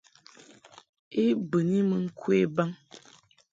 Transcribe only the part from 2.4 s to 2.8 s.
baŋ.